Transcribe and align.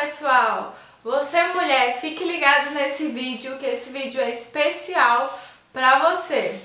pessoal! 0.00 0.76
Você 1.02 1.42
mulher, 1.54 1.98
fique 1.98 2.22
ligado 2.22 2.74
nesse 2.74 3.08
vídeo, 3.08 3.56
que 3.56 3.64
esse 3.64 3.88
vídeo 3.90 4.20
é 4.20 4.28
especial 4.30 5.32
pra 5.72 6.10
você. 6.10 6.60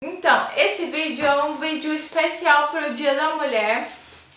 Então, 0.00 0.48
esse 0.56 0.86
vídeo 0.86 1.26
é 1.26 1.44
um 1.44 1.58
vídeo 1.58 1.92
especial 1.92 2.68
para 2.68 2.88
o 2.88 2.94
Dia 2.94 3.14
da 3.14 3.34
Mulher 3.34 3.86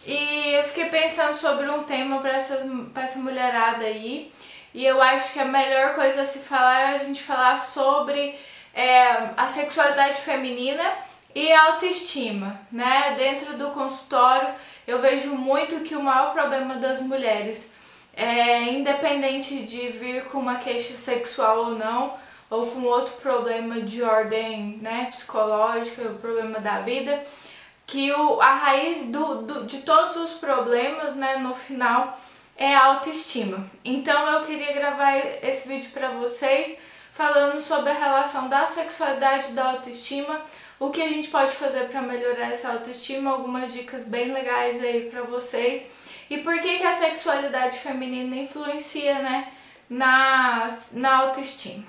e 0.05 0.53
eu 0.53 0.63
fiquei 0.65 0.89
pensando 0.89 1.37
sobre 1.37 1.69
um 1.69 1.83
tema 1.83 2.19
para 2.19 2.35
essa 2.35 3.19
mulherada 3.19 3.85
aí 3.85 4.33
e 4.73 4.85
eu 4.85 5.01
acho 5.01 5.31
que 5.31 5.39
a 5.39 5.45
melhor 5.45 5.95
coisa 5.95 6.23
a 6.23 6.25
se 6.25 6.39
falar 6.39 6.81
é 6.81 6.95
a 6.95 6.97
gente 7.05 7.23
falar 7.23 7.57
sobre 7.57 8.37
é, 8.79 9.31
a 9.35 9.45
sexualidade 9.49 10.21
feminina 10.21 10.83
e 11.35 11.51
a 11.51 11.63
autoestima, 11.63 12.61
né? 12.71 13.13
Dentro 13.17 13.57
do 13.57 13.71
consultório 13.71 14.47
eu 14.87 15.01
vejo 15.01 15.35
muito 15.35 15.81
que 15.81 15.97
o 15.97 16.01
maior 16.01 16.31
problema 16.31 16.75
das 16.75 17.01
mulheres 17.01 17.73
é 18.15 18.63
independente 18.71 19.63
de 19.63 19.89
vir 19.89 20.23
com 20.25 20.39
uma 20.39 20.55
queixa 20.55 20.95
sexual 20.95 21.57
ou 21.57 21.71
não, 21.71 22.13
ou 22.49 22.67
com 22.67 22.83
outro 22.83 23.15
problema 23.17 23.81
de 23.81 24.01
ordem 24.01 24.79
né, 24.81 25.09
psicológica, 25.11 26.03
o 26.03 26.17
problema 26.17 26.59
da 26.59 26.79
vida, 26.79 27.21
que 27.85 28.13
o, 28.13 28.41
a 28.41 28.53
raiz 28.55 29.07
do, 29.07 29.41
do, 29.41 29.65
de 29.65 29.79
todos 29.79 30.15
os 30.15 30.31
problemas, 30.31 31.15
né, 31.15 31.35
no 31.35 31.53
final, 31.53 32.17
é 32.55 32.73
a 32.73 32.85
autoestima. 32.85 33.69
Então 33.83 34.25
eu 34.29 34.45
queria 34.45 34.71
gravar 34.71 35.17
esse 35.17 35.67
vídeo 35.67 35.91
para 35.91 36.11
vocês 36.11 36.77
falando 37.19 37.59
sobre 37.59 37.89
a 37.89 37.95
relação 37.95 38.47
da 38.47 38.65
sexualidade 38.65 39.49
e 39.49 39.51
da 39.51 39.71
autoestima, 39.71 40.39
o 40.79 40.89
que 40.89 41.01
a 41.01 41.09
gente 41.09 41.27
pode 41.27 41.51
fazer 41.51 41.89
para 41.89 42.01
melhorar 42.01 42.47
essa 42.49 42.69
autoestima, 42.69 43.31
algumas 43.31 43.73
dicas 43.73 44.05
bem 44.05 44.31
legais 44.31 44.81
aí 44.81 45.09
para 45.11 45.23
vocês 45.23 45.85
e 46.29 46.37
por 46.37 46.57
que, 46.61 46.77
que 46.77 46.85
a 46.85 46.93
sexualidade 46.93 47.77
feminina 47.79 48.37
influencia 48.37 49.15
né, 49.15 49.51
na, 49.89 50.73
na 50.93 51.17
autoestima. 51.17 51.83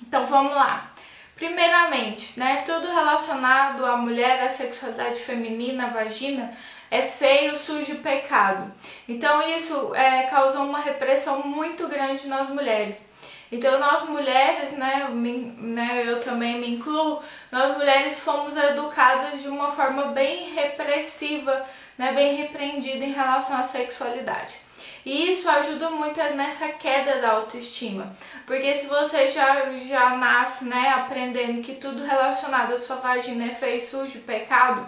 Então 0.00 0.24
vamos 0.24 0.54
lá. 0.54 0.92
Primeiramente, 1.34 2.38
né, 2.38 2.62
tudo 2.64 2.86
relacionado 2.86 3.84
à 3.84 3.96
mulher, 3.96 4.44
à 4.44 4.48
sexualidade 4.48 5.16
feminina, 5.16 5.86
à 5.86 5.88
vagina, 5.88 6.56
é 6.88 7.02
feio, 7.02 7.58
sujo 7.58 7.96
pecado. 7.96 8.72
Então 9.08 9.42
isso 9.56 9.92
é, 9.92 10.22
causou 10.22 10.62
uma 10.62 10.78
repressão 10.78 11.42
muito 11.42 11.88
grande 11.88 12.28
nas 12.28 12.48
mulheres. 12.48 13.05
Então 13.50 13.78
nós 13.78 14.08
mulheres, 14.08 14.72
né, 14.72 15.08
né, 15.10 16.02
eu 16.06 16.20
também 16.20 16.58
me 16.58 16.74
incluo, 16.74 17.22
nós 17.52 17.76
mulheres 17.76 18.18
fomos 18.20 18.56
educadas 18.56 19.40
de 19.42 19.48
uma 19.48 19.70
forma 19.70 20.06
bem 20.06 20.52
repressiva, 20.52 21.64
né, 21.96 22.12
bem 22.12 22.36
repreendida 22.36 23.04
em 23.04 23.12
relação 23.12 23.56
à 23.56 23.62
sexualidade. 23.62 24.56
E 25.04 25.30
isso 25.30 25.48
ajuda 25.48 25.88
muito 25.90 26.18
nessa 26.34 26.66
queda 26.70 27.20
da 27.20 27.30
autoestima. 27.30 28.12
Porque 28.44 28.74
se 28.74 28.88
você 28.88 29.30
já, 29.30 29.70
já 29.88 30.16
nasce 30.16 30.64
né, 30.64 30.88
aprendendo 30.88 31.62
que 31.62 31.76
tudo 31.76 32.04
relacionado 32.04 32.74
à 32.74 32.78
sua 32.78 32.96
vagina 32.96 33.46
é 33.46 33.54
feio, 33.54 33.80
sujo, 33.80 34.22
pecado, 34.22 34.84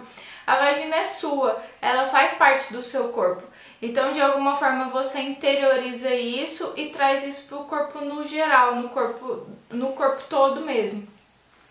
a 0.49 0.55
vagina 0.55 0.95
é 0.95 1.05
sua, 1.05 1.63
ela 1.79 2.07
faz 2.07 2.31
parte 2.31 2.73
do 2.73 2.81
seu 2.81 3.09
corpo. 3.09 3.43
Então, 3.79 4.11
de 4.11 4.19
alguma 4.19 4.55
forma, 4.55 4.85
você 4.85 5.19
interioriza 5.19 6.11
isso 6.11 6.73
e 6.75 6.87
traz 6.87 7.23
isso 7.23 7.43
para 7.43 7.59
o 7.59 7.65
corpo 7.65 8.03
no 8.03 8.25
geral, 8.25 8.73
no 8.73 8.89
corpo, 8.89 9.45
no 9.69 9.89
corpo 9.89 10.23
todo 10.27 10.61
mesmo. 10.61 11.07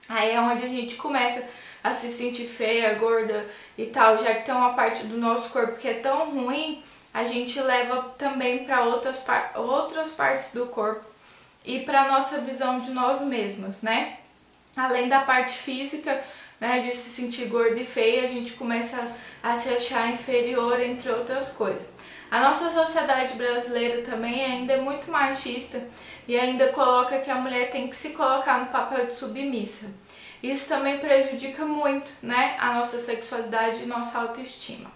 Aí 0.09 0.31
é 0.31 0.41
onde 0.41 0.65
a 0.65 0.69
gente 0.69 0.95
começa 0.95 1.45
a 1.83 1.93
se 1.93 2.09
sentir 2.09 2.47
feia, 2.47 2.95
gorda 2.95 3.45
e 3.77 3.87
tal, 3.87 4.17
já 4.17 4.33
que 4.33 4.45
tem 4.45 4.55
uma 4.55 4.75
parte 4.75 5.06
do 5.06 5.17
nosso 5.17 5.51
corpo 5.51 5.77
que 5.77 5.89
é 5.89 5.95
tão 5.95 6.31
ruim, 6.31 6.81
a 7.12 7.25
gente 7.25 7.61
leva 7.61 8.15
também 8.17 8.65
para 8.65 8.84
outras, 8.84 9.21
outras 9.56 10.11
partes 10.11 10.53
do 10.53 10.67
corpo 10.67 11.05
e 11.65 11.81
para 11.81 12.06
nossa 12.06 12.38
visão 12.43 12.78
de 12.78 12.93
nós 12.93 13.22
mesmas, 13.22 13.83
né? 13.83 14.19
Além 14.77 15.09
da 15.09 15.22
parte 15.22 15.55
física, 15.55 16.22
né, 16.60 16.80
de 16.80 16.94
se 16.94 17.10
sentir 17.10 17.46
gorda 17.46 17.78
e 17.78 17.86
feia, 17.86 18.24
a 18.24 18.26
gente 18.26 18.52
começa 18.54 18.96
a 19.42 19.54
se 19.54 19.69
achar 19.69 20.10
inferior, 20.12 20.80
entre 20.80 21.10
outras 21.10 21.50
coisas. 21.50 21.88
A 22.30 22.41
nossa 22.41 22.70
sociedade 22.70 23.34
brasileira 23.34 24.02
também 24.02 24.44
ainda 24.44 24.74
é 24.74 24.80
muito 24.80 25.10
machista 25.10 25.82
e 26.26 26.38
ainda 26.38 26.69
coloca 26.69 27.19
que 27.20 27.30
a 27.30 27.36
mulher 27.36 27.70
tem 27.70 27.88
que 27.88 27.96
se 27.96 28.10
colocar 28.10 28.58
no 28.60 28.66
papel 28.66 29.06
de 29.06 29.14
submissa. 29.14 29.94
Isso 30.42 30.69
também 30.69 30.98
prejudica 30.98 31.64
muito, 31.64 32.12
né, 32.22 32.56
a 32.60 32.75
nossa 32.75 32.98
sexualidade 32.98 33.82
e 33.82 33.86
nossa 33.86 34.19
autoestima, 34.19 34.90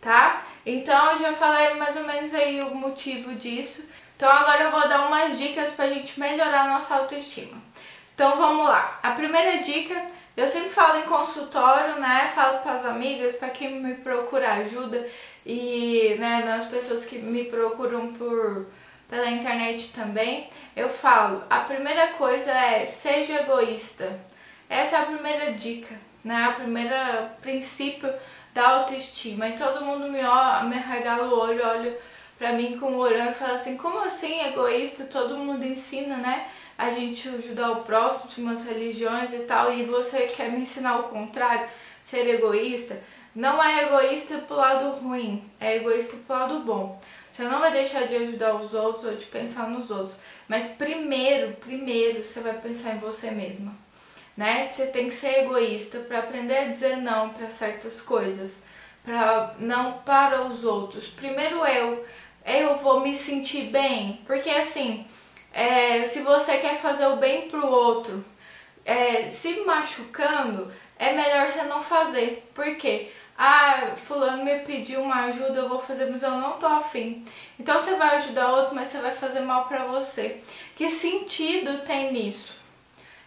tá? 0.00 0.42
Então 0.64 1.12
eu 1.12 1.18
já 1.18 1.32
falei 1.32 1.74
mais 1.74 1.96
ou 1.96 2.04
menos 2.04 2.32
aí 2.34 2.60
o 2.62 2.74
motivo 2.74 3.34
disso. 3.34 3.84
Então 4.16 4.30
agora 4.30 4.64
eu 4.64 4.70
vou 4.70 4.88
dar 4.88 5.06
umas 5.06 5.38
dicas 5.38 5.70
pra 5.70 5.88
gente 5.88 6.18
melhorar 6.18 6.62
a 6.62 6.68
nossa 6.68 6.96
autoestima. 6.96 7.62
Então 8.14 8.36
vamos 8.36 8.66
lá. 8.66 8.98
A 9.02 9.10
primeira 9.10 9.58
dica 9.58 9.94
eu 10.36 10.48
sempre 10.48 10.70
falo 10.70 10.98
em 10.98 11.02
consultório, 11.02 12.00
né? 12.00 12.30
Falo 12.34 12.58
para 12.60 12.72
as 12.72 12.84
amigas, 12.84 13.34
para 13.34 13.50
quem 13.50 13.80
me 13.80 13.94
procura 13.94 14.52
ajuda 14.54 15.06
e 15.44 16.16
né, 16.18 16.44
nas 16.44 16.66
pessoas 16.66 17.04
que 17.04 17.18
me 17.18 17.44
procuram 17.44 18.12
por 18.12 18.66
pela 19.12 19.30
internet 19.30 19.92
também, 19.92 20.48
eu 20.74 20.88
falo, 20.88 21.44
a 21.50 21.60
primeira 21.60 22.08
coisa 22.14 22.50
é 22.50 22.86
seja 22.86 23.40
egoísta. 23.42 24.18
Essa 24.70 24.96
é 24.96 25.00
a 25.00 25.04
primeira 25.04 25.52
dica, 25.52 25.94
né? 26.24 26.44
A 26.44 26.52
primeira 26.52 27.36
princípio 27.42 28.10
da 28.54 28.66
autoestima. 28.68 29.48
E 29.48 29.52
todo 29.52 29.84
mundo 29.84 30.10
me, 30.10 30.24
ó, 30.24 30.62
me 30.62 30.76
regala 30.76 31.24
o 31.24 31.38
olho, 31.38 31.62
olha 31.62 31.94
pra 32.38 32.54
mim 32.54 32.78
com 32.78 32.86
o 32.86 32.98
olhão 32.98 33.30
e 33.30 33.34
fala 33.34 33.52
assim, 33.52 33.76
como 33.76 34.00
assim 34.00 34.46
egoísta? 34.46 35.04
Todo 35.04 35.36
mundo 35.36 35.62
ensina, 35.62 36.16
né? 36.16 36.48
A 36.82 36.90
gente 36.90 37.28
ajudar 37.28 37.70
o 37.70 37.82
próximo, 37.82 38.28
de 38.28 38.40
umas 38.40 38.64
religiões 38.64 39.32
e 39.32 39.40
tal, 39.40 39.72
e 39.72 39.84
você 39.84 40.22
quer 40.26 40.50
me 40.50 40.62
ensinar 40.62 40.98
o 40.98 41.04
contrário, 41.04 41.68
ser 42.00 42.28
egoísta, 42.28 43.00
não 43.34 43.62
é 43.62 43.84
egoísta 43.84 44.38
pro 44.38 44.56
lado 44.56 44.90
ruim, 45.00 45.42
é 45.60 45.76
egoísta 45.76 46.16
pro 46.26 46.36
lado 46.36 46.58
bom. 46.60 47.00
Você 47.30 47.44
não 47.44 47.60
vai 47.60 47.72
deixar 47.72 48.06
de 48.06 48.16
ajudar 48.16 48.54
os 48.54 48.74
outros 48.74 49.04
ou 49.04 49.14
de 49.14 49.24
pensar 49.24 49.70
nos 49.70 49.90
outros, 49.90 50.16
mas 50.46 50.66
primeiro, 50.72 51.52
primeiro 51.54 52.22
você 52.22 52.40
vai 52.40 52.54
pensar 52.54 52.94
em 52.94 52.98
você 52.98 53.30
mesma. 53.30 53.74
Né? 54.36 54.68
Você 54.70 54.86
tem 54.86 55.08
que 55.08 55.14
ser 55.14 55.44
egoísta 55.44 56.00
para 56.00 56.18
aprender 56.18 56.56
a 56.58 56.68
dizer 56.68 56.96
não 56.96 57.30
para 57.30 57.48
certas 57.48 58.02
coisas, 58.02 58.62
para 59.04 59.54
não 59.58 59.94
para 59.98 60.42
os 60.42 60.64
outros. 60.64 61.06
Primeiro 61.06 61.64
eu, 61.64 62.04
eu 62.44 62.76
vou 62.78 63.00
me 63.00 63.14
sentir 63.14 63.70
bem, 63.70 64.20
porque 64.26 64.50
assim, 64.50 65.06
é, 65.52 66.04
se 66.04 66.20
você 66.20 66.58
quer 66.58 66.76
fazer 66.76 67.06
o 67.06 67.16
bem 67.16 67.48
pro 67.48 67.66
outro, 67.66 68.24
é, 68.84 69.28
se 69.28 69.60
machucando, 69.60 70.72
é 70.98 71.12
melhor 71.12 71.46
você 71.46 71.62
não 71.64 71.82
fazer. 71.82 72.48
Por 72.54 72.76
quê? 72.76 73.10
Ah, 73.36 73.92
fulano 73.96 74.44
me 74.44 74.58
pediu 74.60 75.02
uma 75.02 75.24
ajuda, 75.24 75.60
eu 75.60 75.68
vou 75.68 75.78
fazer, 75.78 76.10
mas 76.10 76.22
eu 76.22 76.32
não 76.32 76.52
tô 76.52 76.66
afim. 76.66 77.24
Então 77.58 77.78
você 77.78 77.96
vai 77.96 78.16
ajudar 78.16 78.52
outro, 78.52 78.74
mas 78.74 78.88
você 78.88 78.98
vai 78.98 79.12
fazer 79.12 79.40
mal 79.40 79.64
pra 79.66 79.84
você. 79.84 80.40
Que 80.76 80.88
sentido 80.90 81.84
tem 81.84 82.12
nisso? 82.12 82.54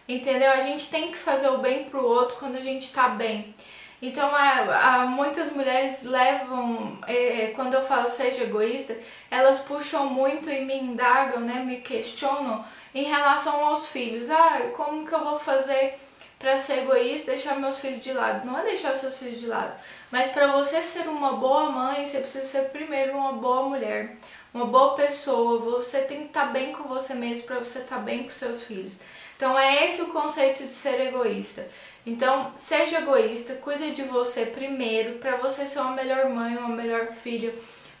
Entendeu? 0.08 0.52
A 0.52 0.60
gente 0.60 0.88
tem 0.88 1.10
que 1.10 1.18
fazer 1.18 1.48
o 1.48 1.58
bem 1.58 1.84
pro 1.84 2.04
outro 2.04 2.36
quando 2.36 2.56
a 2.56 2.60
gente 2.60 2.92
tá 2.92 3.08
bem. 3.08 3.54
Então, 4.00 4.34
há, 4.34 4.98
há 5.00 5.06
muitas 5.06 5.50
mulheres 5.52 6.02
levam, 6.02 6.98
é, 7.06 7.52
quando 7.54 7.74
eu 7.74 7.84
falo 7.84 8.08
seja 8.08 8.44
egoísta, 8.44 8.96
elas 9.30 9.60
puxam 9.60 10.06
muito 10.06 10.50
e 10.50 10.64
me 10.64 10.78
indagam, 10.78 11.40
né, 11.40 11.62
me 11.64 11.80
questionam 11.80 12.64
em 12.94 13.04
relação 13.04 13.64
aos 13.64 13.88
filhos. 13.88 14.30
Ah, 14.30 14.70
como 14.76 15.06
que 15.06 15.14
eu 15.14 15.24
vou 15.24 15.38
fazer 15.38 15.98
para 16.38 16.58
ser 16.58 16.80
egoísta, 16.80 17.32
deixar 17.32 17.58
meus 17.58 17.80
filhos 17.80 18.04
de 18.04 18.12
lado? 18.12 18.46
Não 18.46 18.58
é 18.58 18.64
deixar 18.64 18.94
seus 18.94 19.18
filhos 19.18 19.40
de 19.40 19.46
lado, 19.46 19.72
mas 20.10 20.28
para 20.28 20.48
você 20.48 20.82
ser 20.82 21.08
uma 21.08 21.32
boa 21.32 21.70
mãe, 21.70 22.06
você 22.06 22.18
precisa 22.18 22.44
ser 22.44 22.68
primeiro 22.68 23.16
uma 23.16 23.32
boa 23.32 23.62
mulher, 23.62 24.16
uma 24.52 24.66
boa 24.66 24.94
pessoa. 24.94 25.58
Você 25.58 26.02
tem 26.02 26.20
que 26.20 26.26
estar 26.26 26.46
tá 26.46 26.52
bem 26.52 26.72
com 26.72 26.84
você 26.84 27.14
mesmo 27.14 27.44
para 27.44 27.58
você 27.58 27.78
estar 27.78 27.96
tá 27.96 28.02
bem 28.02 28.24
com 28.24 28.28
seus 28.28 28.64
filhos. 28.64 28.98
Então, 29.36 29.58
é 29.58 29.86
esse 29.86 30.02
o 30.02 30.08
conceito 30.08 30.64
de 30.64 30.74
ser 30.74 31.00
egoísta. 31.08 31.68
Então, 32.06 32.52
seja 32.56 32.98
egoísta, 32.98 33.54
cuide 33.54 33.92
de 33.92 34.02
você 34.04 34.46
primeiro 34.46 35.18
para 35.18 35.36
você 35.36 35.66
ser 35.66 35.80
uma 35.80 35.92
melhor 35.92 36.30
mãe, 36.30 36.56
uma 36.56 36.74
melhor 36.74 37.08
filha, 37.08 37.52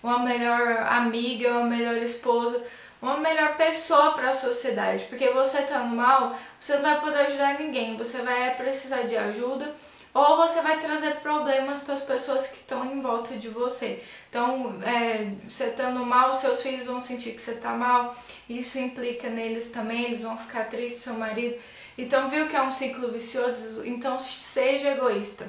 uma 0.02 0.18
melhor 0.18 0.78
amiga, 0.88 1.50
uma 1.50 1.64
melhor 1.64 1.96
esposa, 1.96 2.62
uma 3.02 3.18
melhor 3.18 3.56
pessoa 3.56 4.12
para 4.12 4.30
a 4.30 4.32
sociedade. 4.32 5.04
Porque 5.04 5.28
você 5.28 5.58
estando 5.58 5.94
mal, 5.94 6.34
você 6.58 6.74
não 6.76 6.82
vai 6.82 7.00
poder 7.00 7.18
ajudar 7.18 7.58
ninguém, 7.58 7.96
você 7.96 8.22
vai 8.22 8.54
precisar 8.54 9.02
de 9.02 9.16
ajuda 9.16 9.74
ou 10.16 10.38
você 10.38 10.62
vai 10.62 10.78
trazer 10.80 11.16
problemas 11.16 11.80
para 11.80 11.92
as 11.92 12.00
pessoas 12.00 12.46
que 12.46 12.56
estão 12.56 12.90
em 12.90 13.00
volta 13.00 13.36
de 13.36 13.48
você. 13.50 14.02
Então, 14.30 14.78
é, 14.82 15.30
você 15.46 15.64
estando 15.64 16.04
mal, 16.06 16.32
seus 16.32 16.62
filhos 16.62 16.86
vão 16.86 16.98
sentir 16.98 17.32
que 17.32 17.40
você 17.40 17.50
está 17.50 17.72
mal, 17.72 18.16
isso 18.48 18.78
implica 18.78 19.28
neles 19.28 19.70
também, 19.70 20.04
eles 20.04 20.22
vão 20.22 20.38
ficar 20.38 20.64
tristes, 20.70 21.02
seu 21.02 21.12
marido. 21.12 21.56
Então 21.98 22.30
viu 22.30 22.46
que 22.46 22.56
é 22.56 22.62
um 22.62 22.72
ciclo 22.72 23.12
vicioso, 23.12 23.86
então 23.86 24.18
seja 24.18 24.92
egoísta, 24.92 25.46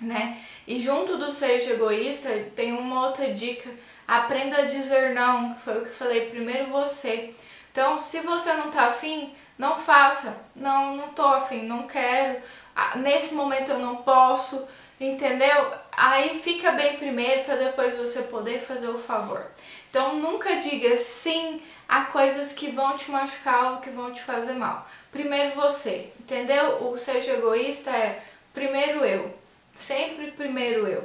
né? 0.00 0.38
E 0.66 0.80
junto 0.80 1.18
do 1.18 1.30
seja 1.30 1.72
egoísta 1.72 2.28
tem 2.56 2.72
uma 2.72 3.06
outra 3.06 3.32
dica, 3.34 3.70
aprenda 4.08 4.56
a 4.56 4.66
dizer 4.66 5.14
não, 5.14 5.54
foi 5.54 5.78
o 5.78 5.82
que 5.82 5.88
eu 5.88 5.94
falei, 5.94 6.30
primeiro 6.30 6.68
você. 6.68 7.34
Então, 7.72 7.96
se 7.96 8.20
você 8.20 8.52
não 8.52 8.70
tá 8.70 8.88
afim, 8.88 9.32
não 9.58 9.76
faça. 9.76 10.36
Não, 10.54 10.94
não 10.94 11.08
tô 11.08 11.26
afim, 11.26 11.62
não 11.62 11.84
quero. 11.84 12.40
Ah, 12.76 12.96
nesse 12.96 13.34
momento 13.34 13.70
eu 13.70 13.78
não 13.78 13.96
posso, 13.96 14.62
entendeu? 15.00 15.72
Aí 15.96 16.40
fica 16.40 16.72
bem 16.72 16.96
primeiro 16.96 17.44
para 17.44 17.56
depois 17.56 17.96
você 17.96 18.22
poder 18.22 18.60
fazer 18.60 18.88
o 18.88 18.98
favor. 18.98 19.46
Então 19.90 20.16
nunca 20.16 20.56
diga 20.56 20.96
sim 20.98 21.60
a 21.88 22.04
coisas 22.04 22.52
que 22.52 22.70
vão 22.70 22.94
te 22.96 23.10
machucar 23.10 23.72
ou 23.72 23.80
que 23.80 23.90
vão 23.90 24.10
te 24.10 24.22
fazer 24.22 24.54
mal. 24.54 24.86
Primeiro 25.10 25.54
você, 25.54 26.12
entendeu? 26.20 26.88
O 26.88 26.96
seja 26.96 27.34
egoísta 27.34 27.90
é 27.90 28.22
primeiro 28.52 29.04
eu. 29.04 29.34
Sempre 29.78 30.30
primeiro 30.30 30.86
eu. 30.86 31.04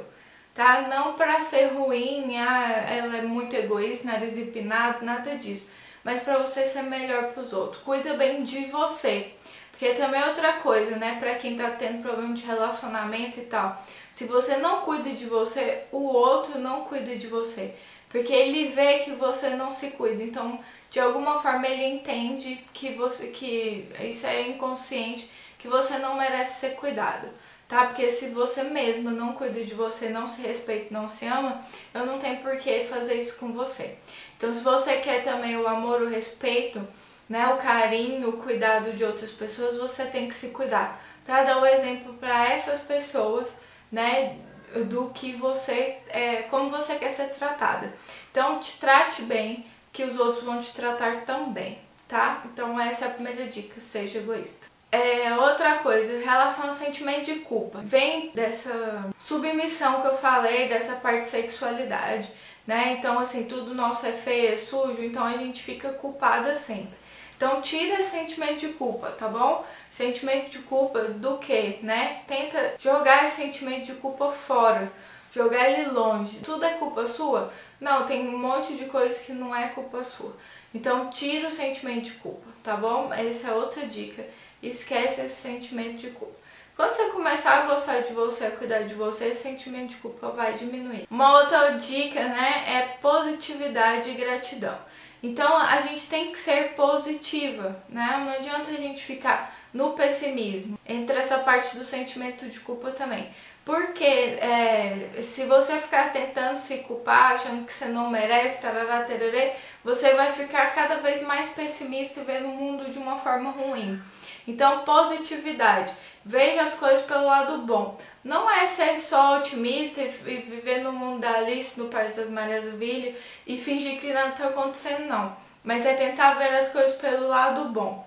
Tá? 0.54 0.82
Não 0.82 1.12
para 1.14 1.40
ser 1.40 1.66
ruim, 1.66 2.36
ah, 2.36 2.84
ela 2.88 3.18
é 3.18 3.22
muito 3.22 3.54
egoísta, 3.54 4.06
nariz 4.08 4.36
empinado, 4.36 5.04
nada 5.04 5.36
disso. 5.36 5.68
Mas 6.04 6.22
para 6.22 6.38
você 6.38 6.64
ser 6.64 6.82
melhor 6.82 7.32
para 7.32 7.40
os 7.42 7.52
outros. 7.52 7.82
Cuida 7.82 8.14
bem 8.14 8.42
de 8.42 8.66
você. 8.66 9.32
Porque 9.70 9.94
também 9.94 10.20
é 10.20 10.26
outra 10.26 10.54
coisa, 10.54 10.96
né? 10.96 11.18
Pra 11.20 11.36
quem 11.36 11.56
tá 11.56 11.70
tendo 11.70 12.02
problema 12.02 12.34
de 12.34 12.44
relacionamento 12.44 13.38
e 13.38 13.44
tal. 13.44 13.80
Se 14.10 14.24
você 14.24 14.56
não 14.56 14.80
cuida 14.80 15.10
de 15.10 15.26
você, 15.26 15.84
o 15.92 16.02
outro 16.02 16.58
não 16.58 16.80
cuida 16.80 17.14
de 17.14 17.28
você. 17.28 17.74
Porque 18.08 18.32
ele 18.32 18.68
vê 18.68 18.98
que 18.98 19.12
você 19.12 19.50
não 19.50 19.70
se 19.70 19.90
cuida. 19.90 20.22
Então, 20.22 20.58
de 20.90 20.98
alguma 20.98 21.40
forma 21.40 21.66
ele 21.68 21.84
entende 21.84 22.64
que 22.72 22.90
você 22.90 23.28
que 23.28 23.88
isso 24.00 24.26
é 24.26 24.48
inconsciente, 24.48 25.30
que 25.58 25.68
você 25.68 25.98
não 25.98 26.16
merece 26.16 26.60
ser 26.60 26.70
cuidado. 26.74 27.28
Tá? 27.68 27.84
Porque 27.84 28.10
se 28.10 28.30
você 28.30 28.62
mesmo 28.62 29.10
não 29.10 29.34
cuida 29.34 29.62
de 29.62 29.74
você, 29.74 30.08
não 30.08 30.26
se 30.26 30.40
respeita, 30.40 30.86
não 30.90 31.06
se 31.06 31.26
ama, 31.26 31.62
eu 31.92 32.06
não 32.06 32.18
tenho 32.18 32.38
por 32.40 32.56
que 32.56 32.84
fazer 32.84 33.14
isso 33.14 33.36
com 33.36 33.52
você. 33.52 33.98
Então, 34.36 34.50
se 34.50 34.64
você 34.64 34.96
quer 34.96 35.22
também 35.22 35.54
o 35.54 35.68
amor, 35.68 36.00
o 36.00 36.08
respeito, 36.08 36.80
né, 37.28 37.46
o 37.48 37.58
carinho, 37.58 38.30
o 38.30 38.38
cuidado 38.38 38.92
de 38.94 39.04
outras 39.04 39.30
pessoas, 39.30 39.76
você 39.76 40.06
tem 40.06 40.28
que 40.28 40.34
se 40.34 40.48
cuidar. 40.48 40.98
Para 41.26 41.44
dar 41.44 41.60
o 41.60 41.66
exemplo 41.66 42.14
para 42.14 42.50
essas 42.54 42.80
pessoas, 42.80 43.54
né, 43.92 44.38
do 44.86 45.10
que 45.10 45.32
você, 45.32 45.98
é, 46.08 46.36
como 46.44 46.70
você 46.70 46.94
quer 46.94 47.10
ser 47.10 47.28
tratada. 47.30 47.92
Então, 48.30 48.58
te 48.58 48.78
trate 48.78 49.22
bem, 49.22 49.66
que 49.92 50.04
os 50.04 50.18
outros 50.18 50.44
vão 50.44 50.58
te 50.58 50.72
tratar 50.72 51.24
também, 51.24 51.78
tá? 52.06 52.42
Então, 52.46 52.80
essa 52.80 53.06
é 53.06 53.08
a 53.08 53.10
primeira 53.10 53.46
dica, 53.46 53.80
seja 53.80 54.18
egoísta. 54.18 54.77
É, 54.90 55.34
outra 55.34 55.78
coisa, 55.78 56.14
em 56.14 56.24
relação 56.24 56.68
ao 56.68 56.72
sentimento 56.72 57.26
de 57.26 57.40
culpa, 57.40 57.80
vem 57.84 58.30
dessa 58.34 59.10
submissão 59.18 60.00
que 60.00 60.08
eu 60.08 60.16
falei, 60.16 60.66
dessa 60.66 60.94
parte 60.94 61.24
de 61.24 61.28
sexualidade, 61.28 62.32
né? 62.66 62.96
Então, 62.98 63.18
assim, 63.18 63.44
tudo 63.44 63.74
nosso 63.74 64.06
é 64.06 64.12
feio, 64.12 64.54
é 64.54 64.56
sujo, 64.56 65.02
então 65.02 65.24
a 65.24 65.36
gente 65.36 65.62
fica 65.62 65.90
culpada 65.90 66.56
sempre. 66.56 66.96
Então 67.38 67.60
tira 67.60 68.00
esse 68.00 68.10
sentimento 68.10 68.58
de 68.58 68.68
culpa, 68.70 69.12
tá 69.12 69.28
bom? 69.28 69.64
Sentimento 69.88 70.50
de 70.50 70.58
culpa 70.58 71.02
do 71.02 71.38
que, 71.38 71.78
né? 71.82 72.22
Tenta 72.26 72.74
jogar 72.76 73.24
esse 73.24 73.36
sentimento 73.36 73.86
de 73.86 73.94
culpa 73.94 74.32
fora, 74.32 74.90
jogar 75.32 75.70
ele 75.70 75.88
longe. 75.88 76.40
Tudo 76.42 76.64
é 76.64 76.70
culpa 76.70 77.06
sua? 77.06 77.52
Não, 77.80 78.04
tem 78.06 78.28
um 78.28 78.36
monte 78.36 78.74
de 78.74 78.86
coisa 78.86 79.20
que 79.20 79.30
não 79.32 79.54
é 79.54 79.68
culpa 79.68 80.02
sua. 80.02 80.34
Então 80.74 81.10
tira 81.10 81.46
o 81.46 81.52
sentimento 81.52 82.06
de 82.06 82.12
culpa, 82.14 82.50
tá 82.60 82.76
bom? 82.76 83.12
Essa 83.12 83.48
é 83.48 83.54
outra 83.54 83.86
dica. 83.86 84.26
Esquece 84.62 85.22
esse 85.22 85.42
sentimento 85.42 85.98
de 85.98 86.10
culpa. 86.10 86.34
Quando 86.76 86.92
você 86.92 87.06
começar 87.06 87.58
a 87.58 87.66
gostar 87.66 88.02
de 88.02 88.12
você, 88.12 88.46
a 88.46 88.50
cuidar 88.52 88.84
de 88.84 88.94
você, 88.94 89.26
esse 89.26 89.42
sentimento 89.42 89.90
de 89.90 89.96
culpa 89.96 90.28
vai 90.30 90.54
diminuir. 90.54 91.08
Uma 91.10 91.40
outra 91.40 91.70
dica, 91.70 92.20
né, 92.20 92.64
é 92.68 92.80
positividade 93.00 94.10
e 94.10 94.14
gratidão. 94.14 94.78
Então 95.20 95.56
a 95.56 95.80
gente 95.80 96.08
tem 96.08 96.30
que 96.30 96.38
ser 96.38 96.74
positiva, 96.74 97.82
né? 97.88 98.22
Não 98.24 98.32
adianta 98.32 98.70
a 98.70 98.74
gente 98.74 99.02
ficar 99.02 99.52
no 99.74 99.90
pessimismo. 99.90 100.78
Entra 100.86 101.18
essa 101.18 101.38
parte 101.38 101.76
do 101.76 101.84
sentimento 101.84 102.46
de 102.48 102.60
culpa 102.60 102.92
também. 102.92 103.28
Porque 103.64 104.04
é, 104.04 105.20
se 105.20 105.44
você 105.44 105.76
ficar 105.78 106.10
tentando 106.12 106.58
se 106.58 106.78
culpar, 106.78 107.32
achando 107.32 107.66
que 107.66 107.72
você 107.72 107.84
não 107.86 108.08
merece, 108.08 108.62
tarará, 108.62 109.02
tererê, 109.02 109.52
você 109.84 110.14
vai 110.14 110.32
ficar 110.32 110.74
cada 110.74 110.96
vez 110.96 111.22
mais 111.22 111.48
pessimista 111.50 112.20
e 112.20 112.24
vendo 112.24 112.48
o 112.48 112.54
mundo 112.54 112.90
de 112.90 112.98
uma 112.98 113.16
forma 113.16 113.50
ruim. 113.50 114.00
Então, 114.46 114.80
positividade. 114.80 115.92
Veja 116.24 116.62
as 116.62 116.74
coisas 116.74 117.02
pelo 117.02 117.26
lado 117.26 117.58
bom. 117.58 117.98
Não 118.24 118.50
é 118.50 118.66
ser 118.66 118.98
só 119.00 119.38
otimista 119.38 120.00
e 120.00 120.08
viver 120.08 120.82
no 120.82 120.92
mundo 120.92 121.20
da 121.20 121.30
Alice, 121.30 121.78
no 121.78 121.88
País 121.88 122.16
das 122.16 122.30
Maravilhas 122.30 123.14
e 123.46 123.58
fingir 123.58 124.00
que 124.00 124.12
nada 124.12 124.30
está 124.30 124.46
acontecendo, 124.46 125.06
não. 125.06 125.36
Mas 125.62 125.84
é 125.84 125.94
tentar 125.94 126.34
ver 126.34 126.54
as 126.54 126.70
coisas 126.70 126.96
pelo 126.96 127.28
lado 127.28 127.66
bom. 127.66 128.06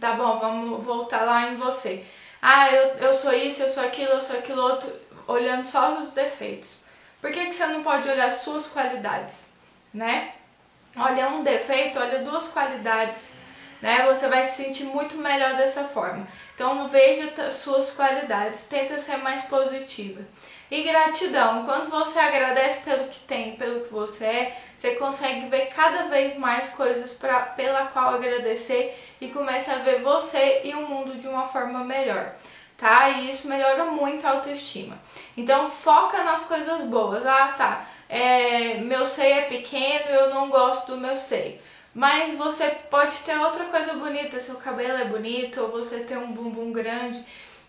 Tá 0.00 0.12
bom, 0.12 0.38
vamos 0.38 0.84
voltar 0.84 1.24
lá 1.24 1.48
em 1.48 1.56
você. 1.56 2.04
Ah, 2.40 2.70
eu, 2.70 2.96
eu 2.96 3.14
sou 3.14 3.32
isso, 3.32 3.62
eu 3.62 3.68
sou 3.68 3.82
aquilo, 3.82 4.12
eu 4.12 4.20
sou 4.20 4.38
aquilo 4.38 4.62
outro, 4.62 4.92
olhando 5.26 5.64
só 5.64 5.94
os 5.94 6.12
defeitos. 6.12 6.76
Por 7.22 7.32
que, 7.32 7.46
que 7.46 7.54
você 7.54 7.66
não 7.66 7.82
pode 7.82 8.06
olhar 8.06 8.28
as 8.28 8.42
suas 8.42 8.66
qualidades, 8.66 9.48
né? 9.94 10.33
Olha 10.96 11.28
um 11.28 11.42
defeito, 11.42 11.98
olha 11.98 12.20
duas 12.20 12.48
qualidades 12.48 13.32
né? 13.84 14.02
Você 14.06 14.28
vai 14.28 14.42
se 14.42 14.64
sentir 14.64 14.84
muito 14.84 15.14
melhor 15.18 15.56
dessa 15.56 15.84
forma. 15.84 16.26
Então 16.54 16.88
veja 16.88 17.50
suas 17.50 17.90
qualidades, 17.90 18.62
tenta 18.62 18.98
ser 18.98 19.18
mais 19.18 19.42
positiva. 19.42 20.22
E 20.70 20.82
gratidão, 20.82 21.66
quando 21.66 21.90
você 21.90 22.18
agradece 22.18 22.80
pelo 22.80 23.06
que 23.08 23.20
tem, 23.20 23.56
pelo 23.56 23.80
que 23.80 23.92
você 23.92 24.24
é, 24.24 24.58
você 24.74 24.92
consegue 24.92 25.48
ver 25.48 25.66
cada 25.66 26.04
vez 26.04 26.38
mais 26.38 26.70
coisas 26.70 27.10
pra, 27.10 27.40
pela 27.40 27.84
qual 27.88 28.14
agradecer 28.14 28.98
e 29.20 29.28
começa 29.28 29.74
a 29.74 29.78
ver 29.80 30.00
você 30.00 30.62
e 30.64 30.74
o 30.74 30.88
mundo 30.88 31.18
de 31.18 31.28
uma 31.28 31.46
forma 31.46 31.84
melhor 31.84 32.34
tá? 32.84 33.08
E 33.08 33.30
isso 33.30 33.48
melhora 33.48 33.86
muito 33.86 34.26
a 34.26 34.32
autoestima. 34.32 34.98
Então 35.34 35.70
foca 35.70 36.22
nas 36.22 36.42
coisas 36.42 36.82
boas. 36.82 37.24
Ah, 37.26 37.54
tá. 37.56 37.86
É, 38.10 38.74
meu 38.74 39.06
seio 39.06 39.38
é 39.38 39.42
pequeno, 39.42 40.10
eu 40.10 40.28
não 40.28 40.50
gosto 40.50 40.88
do 40.88 40.98
meu 40.98 41.16
seio. 41.16 41.58
Mas 41.94 42.36
você 42.36 42.66
pode 42.90 43.16
ter 43.20 43.38
outra 43.38 43.64
coisa 43.66 43.94
bonita, 43.94 44.38
seu 44.38 44.56
cabelo 44.56 44.98
é 44.98 45.04
bonito, 45.06 45.62
ou 45.62 45.70
você 45.70 46.00
tem 46.00 46.18
um 46.18 46.32
bumbum 46.32 46.72
grande, 46.72 47.24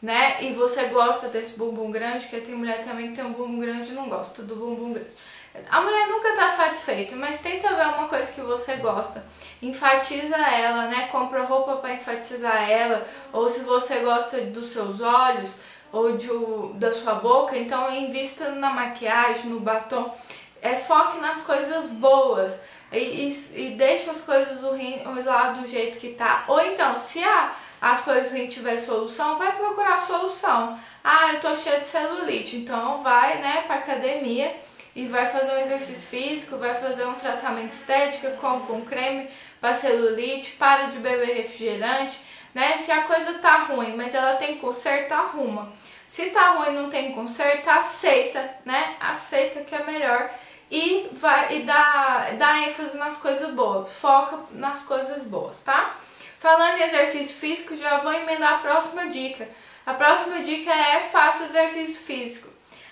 né? 0.06 0.38
E 0.40 0.54
você 0.54 0.84
gosta 0.86 1.29
desse 1.29 1.58
bumbum 1.58 1.89
grande, 1.89 2.27
porque 2.27 2.39
tem 2.39 2.53
mulher 2.53 2.84
também 2.84 3.08
que 3.08 3.15
tem 3.15 3.25
um 3.25 3.34
bumbum 3.34 3.60
grande 3.60 3.89
e 3.89 3.94
não 3.94 4.08
gosta 4.08 4.44
do 4.44 4.56
bumbum 4.56 4.94
grande. 4.94 5.10
A 5.68 5.82
mulher 5.82 6.08
nunca 6.08 6.36
tá 6.36 6.48
satisfeita, 6.48 7.15
mas 7.15 7.39
tenta 7.39 7.74
ver 7.74 7.88
uma 7.88 8.08
coisa 8.08 8.32
que 8.32 8.41
você 8.41 8.75
gosta. 8.75 9.25
Enfatiza 9.63 10.38
ela, 10.38 10.86
né? 10.86 11.08
Compra 11.12 11.44
roupa 11.44 11.77
para 11.77 11.94
enfatizar 11.94 12.70
ela, 12.70 13.03
ou 13.34 13.50
se 13.50 13.62
você 13.62 13.96
gosta 13.96 14.41
dos 14.41 14.68
seus 14.68 15.01
olhos 15.01 15.51
ou 15.91 16.15
de, 16.15 16.29
da 16.75 16.94
sua 16.94 17.15
boca, 17.15 17.58
então 17.58 17.91
invista 17.91 18.51
na 18.51 18.70
maquiagem, 18.70 19.50
no 19.50 19.60
batom. 19.60 20.13
É, 20.62 20.75
foque 20.75 21.20
nas 21.20 21.41
coisas 21.41 21.89
boas 21.89 22.60
e, 22.91 22.98
e, 22.98 23.68
e 23.68 23.70
deixa 23.72 24.12
as 24.12 24.22
coisas 24.22 24.62
ruins 24.62 25.03
lá 25.25 25.50
do 25.50 25.65
jeito 25.65 25.98
que 25.98 26.10
tá. 26.10 26.44
Ou 26.48 26.62
então, 26.62 26.96
se 26.96 27.24
a, 27.24 27.56
as 27.82 28.01
coisas 28.01 28.32
ruins 28.32 28.53
tiver 28.53 28.77
solução, 28.77 29.38
vai 29.38 29.51
procurar 29.51 30.00
solução. 30.00 30.79
Ah, 31.03 31.34
eu 31.34 31.39
tô 31.39 31.55
cheia 31.55 31.79
de 31.79 31.86
celulite, 31.86 32.58
então 32.58 33.03
vai, 33.03 33.39
né, 33.39 33.63
pra 33.67 33.75
academia 33.75 34.55
e 34.96 35.05
vai 35.08 35.27
fazer 35.27 35.51
um 35.53 35.60
exercício 35.60 36.08
físico, 36.10 36.58
vai 36.58 36.74
fazer 36.74 37.05
um 37.05 37.15
tratamento 37.15 37.72
estético, 37.72 38.32
compra 38.38 38.74
um 38.74 38.86
creme 38.86 39.29
para 39.60 39.74
celulite, 39.74 40.51
para 40.51 40.86
de 40.86 41.00
beber 41.00 41.36
refrigerante, 41.36 42.17
né? 42.53 42.77
Se 42.77 42.91
a 42.91 43.03
coisa 43.03 43.39
tá 43.39 43.63
ruim, 43.63 43.94
mas 43.96 44.15
ela 44.15 44.36
tem 44.36 44.58
conserto, 44.58 45.12
arruma. 45.12 45.74
Se 46.08 46.27
tá 46.27 46.51
ruim 46.51 46.70
e 46.70 46.79
não 46.79 46.89
tem 46.89 47.12
conserto, 47.12 47.67
aceita, 47.70 48.50
né? 48.63 48.96
Aceita 49.01 49.62
que 49.62 49.75
é 49.75 49.84
melhor 49.84 50.29
e 50.72 51.10
vai 51.12 51.58
e 51.58 51.63
dá, 51.63 52.29
dá 52.38 52.60
ênfase 52.60 52.98
nas 52.98 53.17
coisas 53.17 53.53
boas, 53.53 53.94
foca 53.94 54.39
nas 54.51 54.82
coisas 54.82 55.24
boas, 55.24 55.60
tá? 55.60 55.96
Falando 56.38 56.77
em 56.77 56.84
exercício 56.84 57.36
físico, 57.38 57.75
já 57.75 57.98
vou 57.98 58.13
emendar 58.13 58.54
a 58.54 58.58
próxima 58.58 59.08
dica. 59.08 59.48
A 59.86 59.94
próxima 59.94 60.39
dica 60.39 60.72
é 60.72 61.10
faça 61.12 61.46
exercício 61.46 62.01
físico. 62.01 62.50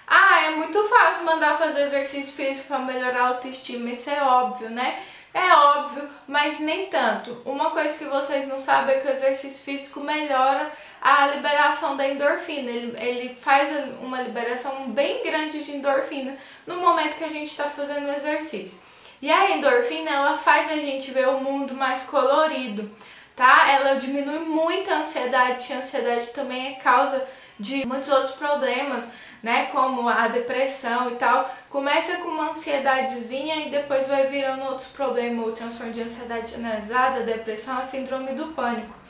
Ah, 0.07 0.43
é 0.43 0.51
muito 0.51 0.81
fácil 0.83 1.25
mandar 1.25 1.57
fazer 1.57 1.83
exercício 1.83 2.33
físico 2.33 2.67
para 2.67 2.79
melhorar 2.79 3.21
a 3.21 3.27
autoestima, 3.29 3.89
isso 3.89 4.09
é 4.09 4.21
óbvio, 4.21 4.69
né? 4.69 5.01
É 5.33 5.51
óbvio, 5.51 6.07
mas 6.27 6.59
nem 6.59 6.85
tanto. 6.87 7.41
Uma 7.43 7.71
coisa 7.71 7.97
que 7.97 8.05
vocês 8.05 8.47
não 8.47 8.59
sabem 8.59 8.95
é 8.95 8.99
que 8.99 9.07
o 9.07 9.11
exercício 9.11 9.63
físico 9.63 9.99
melhora 9.99 10.71
a 11.01 11.25
liberação 11.27 11.97
da 11.97 12.07
endorfina. 12.07 12.69
Ele, 12.69 12.95
ele 12.99 13.35
faz 13.35 13.69
uma 13.99 14.21
liberação 14.21 14.89
bem 14.89 15.23
grande 15.23 15.63
de 15.63 15.71
endorfina 15.71 16.37
no 16.67 16.77
momento 16.77 17.17
que 17.17 17.23
a 17.23 17.29
gente 17.29 17.49
está 17.49 17.63
fazendo 17.63 18.05
o 18.05 18.13
exercício. 18.13 18.77
E 19.19 19.31
a 19.31 19.51
endorfina, 19.51 20.11
ela 20.11 20.37
faz 20.37 20.69
a 20.69 20.75
gente 20.75 21.09
ver 21.09 21.27
o 21.29 21.39
mundo 21.39 21.73
mais 21.73 22.03
colorido, 22.03 22.91
tá? 23.35 23.69
Ela 23.69 23.95
diminui 23.95 24.39
muito 24.39 24.91
a 24.91 24.99
ansiedade, 24.99 25.71
a 25.71 25.77
ansiedade 25.77 26.27
também 26.27 26.73
é 26.73 26.75
causa 26.75 27.25
de 27.59 27.85
muitos 27.85 28.09
outros 28.09 28.31
problemas, 28.31 29.05
né, 29.41 29.67
como 29.71 30.07
a 30.09 30.27
depressão 30.27 31.09
e 31.11 31.15
tal. 31.15 31.49
Começa 31.69 32.17
com 32.17 32.29
uma 32.29 32.49
ansiedadezinha 32.49 33.67
e 33.67 33.69
depois 33.69 34.07
vai 34.07 34.27
virando 34.27 34.63
outros 34.65 34.87
problemas, 34.87 35.47
o 35.47 35.51
transtorno 35.51 35.93
de 35.93 36.01
ansiedade 36.01 36.51
generalizada, 36.51 37.19
a 37.19 37.23
depressão, 37.23 37.77
a 37.77 37.81
síndrome 37.81 38.33
do 38.33 38.47
pânico 38.47 39.03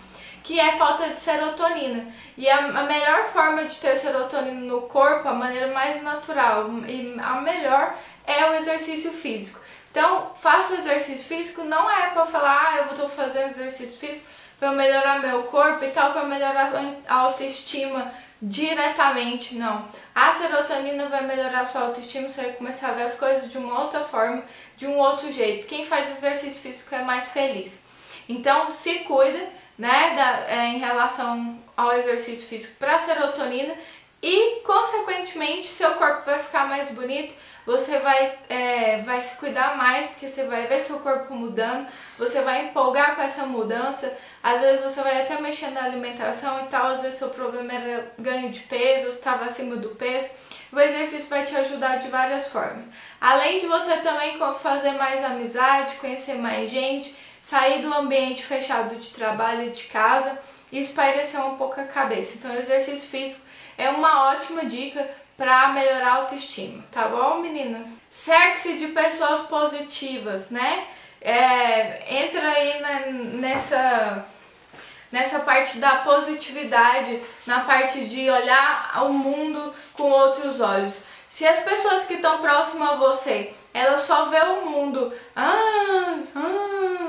que 0.43 0.59
é 0.59 0.73
falta 0.73 1.07
de 1.07 1.19
serotonina. 1.19 2.05
E 2.37 2.49
a, 2.49 2.83
melhor 2.83 3.25
forma 3.27 3.63
de 3.63 3.77
ter 3.77 3.95
serotonina 3.95 4.59
no 4.59 4.81
corpo, 4.81 5.27
a 5.27 5.33
maneira 5.33 5.67
mais 5.67 6.03
natural 6.03 6.69
e 6.85 7.15
a 7.17 7.41
melhor 7.41 7.95
é 8.27 8.49
o 8.49 8.53
exercício 8.55 9.11
físico. 9.11 9.61
Então, 9.93 10.31
faço 10.33 10.73
exercício 10.73 11.27
físico 11.27 11.63
não 11.63 11.87
é 11.87 12.09
para 12.09 12.25
falar, 12.25 12.67
ah, 12.67 12.77
eu 12.77 12.85
estou 12.85 13.07
fazendo 13.07 13.51
exercício 13.51 13.95
físico 13.95 14.25
para 14.59 14.71
melhorar 14.71 15.19
meu 15.19 15.43
corpo 15.43 15.85
e 15.85 15.89
tal, 15.89 16.13
para 16.13 16.23
melhorar 16.23 16.71
a 17.07 17.15
autoestima 17.15 18.11
diretamente, 18.41 19.53
não. 19.53 19.87
A 20.15 20.31
serotonina 20.31 21.09
vai 21.09 21.21
melhorar 21.27 21.63
sua 21.65 21.81
autoestima, 21.81 22.27
você 22.27 22.41
vai 22.41 22.53
começar 22.53 22.89
a 22.89 22.93
ver 22.93 23.03
as 23.03 23.15
coisas 23.15 23.51
de 23.51 23.59
uma 23.59 23.81
outra 23.81 23.99
forma, 23.99 24.43
de 24.75 24.87
um 24.87 24.97
outro 24.97 25.31
jeito. 25.31 25.67
Quem 25.67 25.85
faz 25.85 26.17
exercício 26.17 26.63
físico 26.63 26.95
é 26.95 27.03
mais 27.03 27.27
feliz. 27.27 27.79
Então, 28.27 28.71
se 28.71 28.95
cuida 29.01 29.47
né, 29.77 30.15
da, 30.15 30.51
é, 30.51 30.69
em 30.69 30.79
relação 30.79 31.55
ao 31.77 31.93
exercício 31.93 32.47
físico 32.47 32.77
para 32.79 32.97
serotonina 32.97 33.75
e, 34.23 34.61
consequentemente, 34.61 35.67
seu 35.67 35.91
corpo 35.95 36.25
vai 36.25 36.39
ficar 36.39 36.65
mais 36.65 36.89
bonito, 36.91 37.35
você 37.65 37.99
vai, 37.99 38.39
é, 38.47 39.01
vai 39.01 39.19
se 39.19 39.35
cuidar 39.35 39.75
mais, 39.75 40.05
porque 40.07 40.29
você 40.29 40.45
vai 40.45 40.65
ver 40.65 40.79
seu 40.79 40.99
corpo 40.99 41.33
mudando, 41.33 41.85
você 42.17 42.41
vai 42.41 42.67
empolgar 42.67 43.17
com 43.17 43.21
essa 43.21 43.45
mudança, 43.45 44.17
às 44.41 44.61
vezes 44.61 44.81
você 44.81 45.01
vai 45.01 45.21
até 45.21 45.41
mexer 45.41 45.71
na 45.71 45.83
alimentação 45.83 46.63
e 46.63 46.67
tal, 46.67 46.87
às 46.87 47.01
vezes 47.01 47.19
seu 47.19 47.31
problema 47.31 47.73
era 47.73 48.13
ganho 48.17 48.49
de 48.49 48.61
peso, 48.61 49.09
estava 49.09 49.43
acima 49.43 49.75
do 49.75 49.89
peso, 49.89 50.29
o 50.71 50.79
exercício 50.79 51.29
vai 51.29 51.43
te 51.43 51.57
ajudar 51.57 51.97
de 51.97 52.07
várias 52.07 52.47
formas. 52.47 52.89
Além 53.19 53.59
de 53.59 53.67
você 53.67 53.97
também 53.97 54.39
fazer 54.61 54.93
mais 54.93 55.21
amizade, 55.21 55.97
conhecer 55.97 56.35
mais 56.35 56.69
gente, 56.69 57.13
sair 57.41 57.81
do 57.81 57.93
ambiente 57.93 58.45
fechado 58.45 58.95
de 58.95 59.09
trabalho 59.09 59.65
e 59.65 59.69
de 59.69 59.83
casa 59.83 60.39
e 60.71 60.79
espairecer 60.79 61.45
um 61.45 61.57
pouco 61.57 61.79
a 61.79 61.83
cabeça. 61.83 62.37
Então, 62.37 62.51
o 62.51 62.57
exercício 62.57 63.09
físico 63.09 63.52
é 63.77 63.89
uma 63.89 64.29
ótima 64.29 64.65
dica 64.65 65.09
para 65.37 65.69
melhorar 65.69 66.07
a 66.07 66.15
autoestima, 66.17 66.83
tá 66.91 67.07
bom, 67.07 67.39
meninas? 67.39 67.93
Cerque-se 68.09 68.77
de 68.77 68.87
pessoas 68.89 69.41
positivas, 69.41 70.49
né? 70.49 70.87
É, 71.19 72.23
entra 72.23 72.47
aí 72.47 72.79
na, 72.81 72.99
nessa 73.39 74.25
nessa 75.13 75.41
parte 75.41 75.77
da 75.77 75.97
positividade, 75.97 77.21
na 77.45 77.59
parte 77.59 78.03
de 78.05 78.27
olhar 78.31 79.03
o 79.05 79.13
mundo 79.13 79.71
com 79.93 80.09
outros 80.09 80.59
olhos. 80.59 81.03
Se 81.29 81.45
as 81.45 81.59
pessoas 81.59 82.05
que 82.05 82.15
estão 82.15 82.39
próximas 82.39 82.89
a 82.89 82.95
você, 82.95 83.53
elas 83.73 84.01
só 84.01 84.25
vê 84.25 84.39
o 84.39 84.65
mundo, 84.65 85.13
ah, 85.35 86.17
ah, 86.35 87.02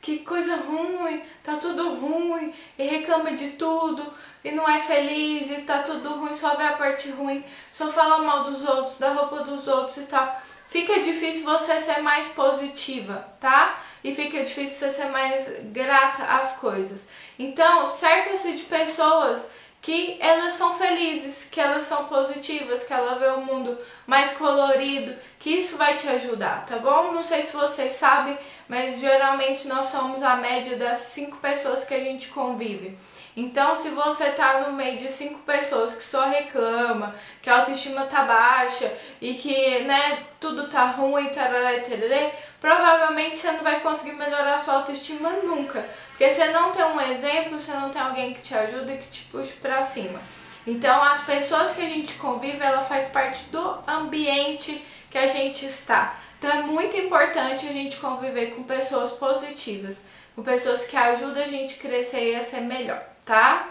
que 0.00 0.20
coisa 0.20 0.56
ruim, 0.56 1.22
tá 1.42 1.56
tudo 1.56 1.94
ruim, 1.94 2.54
e 2.78 2.84
reclama 2.84 3.32
de 3.32 3.50
tudo, 3.50 4.12
e 4.42 4.50
não 4.50 4.68
é 4.68 4.80
feliz, 4.80 5.50
e 5.50 5.62
tá 5.62 5.78
tudo 5.80 6.14
ruim, 6.14 6.34
só 6.34 6.56
vê 6.56 6.64
a 6.64 6.72
parte 6.72 7.10
ruim, 7.10 7.44
só 7.70 7.92
fala 7.92 8.18
mal 8.18 8.44
dos 8.44 8.64
outros, 8.64 8.98
da 8.98 9.10
roupa 9.10 9.42
dos 9.42 9.68
outros 9.68 9.98
e 9.98 10.02
tal. 10.02 10.40
Fica 10.68 11.00
difícil 11.00 11.44
você 11.44 11.80
ser 11.80 12.00
mais 12.00 12.28
positiva, 12.28 13.28
tá? 13.40 13.80
E 14.04 14.14
fica 14.14 14.44
difícil 14.44 14.76
você 14.76 14.90
ser 14.90 15.06
mais 15.06 15.50
grata 15.64 16.22
às 16.22 16.52
coisas. 16.52 17.08
Então, 17.36 17.84
cerca-se 17.86 18.52
de 18.52 18.62
pessoas 18.62 19.46
que 19.80 20.18
elas 20.20 20.54
são 20.54 20.74
felizes, 20.74 21.48
que 21.50 21.60
elas 21.60 21.84
são 21.84 22.04
positivas, 22.04 22.84
que 22.84 22.92
ela 22.92 23.18
vê 23.18 23.28
o 23.28 23.40
mundo 23.40 23.78
mais 24.06 24.32
colorido, 24.32 25.14
que 25.38 25.50
isso 25.50 25.78
vai 25.78 25.96
te 25.96 26.06
ajudar, 26.06 26.66
tá 26.66 26.78
bom? 26.78 27.12
Não 27.12 27.22
sei 27.22 27.40
se 27.40 27.56
vocês 27.56 27.94
sabem, 27.94 28.38
mas 28.68 29.00
geralmente 29.00 29.66
nós 29.66 29.86
somos 29.86 30.22
a 30.22 30.36
média 30.36 30.76
das 30.76 30.98
cinco 30.98 31.38
pessoas 31.38 31.84
que 31.84 31.94
a 31.94 32.00
gente 32.00 32.28
convive. 32.28 32.98
Então, 33.36 33.74
se 33.74 33.88
você 33.90 34.30
tá 34.30 34.60
no 34.60 34.72
meio 34.74 34.98
de 34.98 35.08
cinco 35.08 35.38
pessoas 35.40 35.94
que 35.94 36.02
só 36.02 36.28
reclama, 36.28 37.14
que 37.40 37.48
a 37.48 37.58
autoestima 37.58 38.04
tá 38.04 38.24
baixa 38.24 38.92
e 39.20 39.34
que, 39.34 39.78
né, 39.80 40.26
tudo 40.40 40.68
tá 40.68 40.86
ruim, 40.86 41.28
tarará 41.28 41.74
e 41.74 41.80
tererê, 41.82 42.30
provavelmente 42.60 43.36
você 43.36 43.52
não 43.52 43.62
vai 43.62 43.80
conseguir 43.80 44.12
melhorar 44.12 44.58
sua 44.58 44.74
autoestima 44.74 45.30
nunca. 45.44 45.86
Porque 46.08 46.32
você 46.32 46.46
não 46.46 46.72
tem 46.72 46.84
um 46.84 47.00
exemplo, 47.00 47.60
você 47.60 47.72
não 47.72 47.90
tem 47.90 48.00
alguém 48.00 48.32
que 48.32 48.40
te 48.40 48.54
ajuda 48.54 48.96
que 48.96 49.08
te 49.08 49.24
puxe 49.24 49.52
pra 49.52 49.82
cima. 49.82 50.20
Então, 50.66 51.02
as 51.02 51.20
pessoas 51.24 51.72
que 51.72 51.82
a 51.82 51.88
gente 51.88 52.14
convive, 52.14 52.62
ela 52.62 52.82
faz 52.82 53.04
parte 53.08 53.44
do 53.44 53.78
ambiente 53.86 54.84
que 55.10 55.18
a 55.18 55.26
gente 55.26 55.66
está. 55.66 56.16
Então, 56.38 56.50
é 56.50 56.62
muito 56.62 56.96
importante 56.96 57.66
a 57.66 57.72
gente 57.72 57.96
conviver 57.96 58.54
com 58.54 58.62
pessoas 58.62 59.10
positivas, 59.10 60.00
com 60.34 60.42
pessoas 60.42 60.86
que 60.86 60.96
ajudam 60.96 61.42
a 61.42 61.46
gente 61.46 61.74
a 61.74 61.78
crescer 61.78 62.32
e 62.32 62.36
a 62.36 62.42
ser 62.42 62.60
melhor 62.60 63.10
tá? 63.30 63.68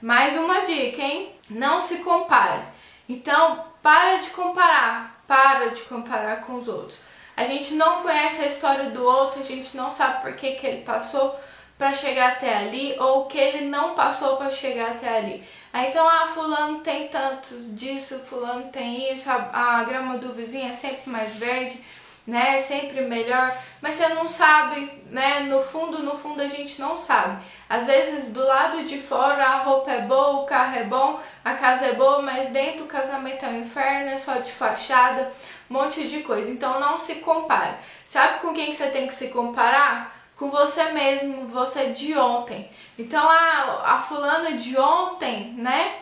Mais 0.00 0.36
uma 0.38 0.62
dica, 0.62 1.02
hein? 1.02 1.34
Não 1.50 1.78
se 1.78 1.98
compare. 1.98 2.62
Então, 3.06 3.62
para 3.82 4.16
de 4.16 4.30
comparar, 4.30 5.11
para 5.32 5.70
de 5.70 5.80
comparar 5.84 6.42
com 6.42 6.56
os 6.56 6.68
outros. 6.68 7.00
A 7.34 7.44
gente 7.44 7.72
não 7.72 8.02
conhece 8.02 8.42
a 8.42 8.46
história 8.46 8.90
do 8.90 9.02
outro, 9.02 9.40
a 9.40 9.42
gente 9.42 9.74
não 9.74 9.90
sabe 9.90 10.20
por 10.20 10.34
que, 10.34 10.52
que 10.52 10.66
ele 10.66 10.82
passou 10.82 11.34
para 11.78 11.94
chegar 11.94 12.32
até 12.32 12.54
ali 12.58 12.94
ou 12.98 13.24
que 13.24 13.38
ele 13.38 13.64
não 13.64 13.94
passou 13.94 14.36
para 14.36 14.50
chegar 14.50 14.90
até 14.90 15.16
ali. 15.16 15.42
Aí 15.72 15.88
então, 15.88 16.06
ah, 16.06 16.26
fulano 16.26 16.80
tem 16.80 17.08
tanto 17.08 17.54
disso, 17.70 18.18
fulano 18.18 18.64
tem 18.64 19.10
isso, 19.10 19.30
a, 19.30 19.78
a 19.78 19.84
grama 19.84 20.18
do 20.18 20.34
vizinho 20.34 20.68
é 20.68 20.74
sempre 20.74 21.10
mais 21.10 21.34
verde 21.36 21.82
né? 22.26 22.56
É 22.56 22.58
sempre 22.58 23.00
melhor, 23.02 23.56
mas 23.80 23.94
você 23.94 24.08
não 24.08 24.28
sabe, 24.28 24.90
né? 25.10 25.40
No 25.40 25.60
fundo, 25.60 26.02
no 26.02 26.16
fundo 26.16 26.40
a 26.40 26.48
gente 26.48 26.80
não 26.80 26.96
sabe. 26.96 27.42
Às 27.68 27.86
vezes 27.86 28.32
do 28.32 28.44
lado 28.44 28.84
de 28.84 28.98
fora 28.98 29.44
a 29.44 29.58
roupa 29.58 29.90
é 29.90 30.02
boa, 30.02 30.42
o 30.42 30.46
carro 30.46 30.76
é 30.76 30.84
bom, 30.84 31.20
a 31.44 31.54
casa 31.54 31.86
é 31.86 31.94
boa, 31.94 32.22
mas 32.22 32.50
dentro 32.50 32.84
o 32.84 32.88
casamento 32.88 33.44
é 33.44 33.48
um 33.48 33.60
inferno, 33.60 34.10
é 34.10 34.16
só 34.16 34.34
de 34.34 34.52
fachada, 34.52 35.32
um 35.70 35.74
monte 35.74 36.06
de 36.06 36.20
coisa. 36.20 36.50
Então 36.50 36.78
não 36.78 36.96
se 36.96 37.16
compare. 37.16 37.74
Sabe 38.04 38.40
com 38.40 38.54
quem 38.54 38.72
você 38.72 38.86
tem 38.88 39.06
que 39.06 39.14
se 39.14 39.28
comparar? 39.28 40.16
Com 40.36 40.48
você 40.48 40.90
mesmo, 40.92 41.46
você 41.46 41.90
de 41.90 42.16
ontem. 42.16 42.70
Então 42.98 43.28
a, 43.28 43.94
a 43.94 44.00
fulana 44.00 44.52
de 44.52 44.78
ontem, 44.78 45.54
né? 45.56 46.01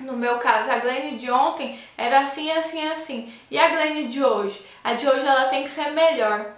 No 0.00 0.14
meu 0.14 0.38
caso, 0.38 0.70
a 0.70 0.78
Glenn 0.78 1.16
de 1.16 1.30
ontem 1.30 1.78
era 1.96 2.20
assim, 2.20 2.50
assim, 2.50 2.86
assim. 2.88 3.32
E 3.50 3.58
a 3.58 3.68
Glenn 3.68 4.06
de 4.06 4.24
hoje? 4.24 4.64
A 4.82 4.94
de 4.94 5.08
hoje 5.08 5.26
ela 5.26 5.46
tem 5.46 5.62
que 5.62 5.70
ser 5.70 5.90
melhor. 5.90 6.54